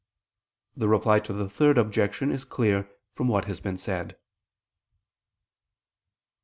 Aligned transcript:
The 0.75 0.87
Reply 0.87 1.19
to 1.19 1.31
the 1.31 1.47
Third 1.47 1.77
Objection 1.77 2.31
is 2.31 2.43
clear 2.43 2.89
from 3.13 3.27
what 3.27 3.45
has 3.45 3.59
been 3.59 3.77
said. 3.77 4.17